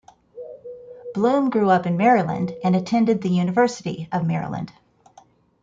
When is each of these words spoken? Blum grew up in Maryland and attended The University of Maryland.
Blum 1.13 1.51
grew 1.51 1.69
up 1.69 1.85
in 1.85 1.95
Maryland 1.95 2.55
and 2.63 2.75
attended 2.75 3.21
The 3.21 3.29
University 3.29 4.09
of 4.11 4.25
Maryland. 4.25 4.73